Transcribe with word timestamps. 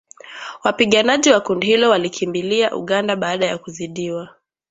Wapiganaji 0.63 1.31
wa 1.31 1.39
kundi 1.39 1.67
hilo 1.67 1.89
walikimbilia 1.89 2.75
Uganda 2.75 3.15
baada 3.15 3.45
ya 3.45 3.57
kuzidiwa 3.57 4.29